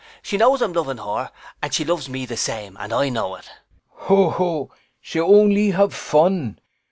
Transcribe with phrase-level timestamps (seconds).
[0.23, 1.29] She knows I'm loving her,
[1.61, 3.45] and she loves me the same, and I know it.
[3.91, 4.71] CHRIS Ho ho!
[4.99, 6.57] She only have fun.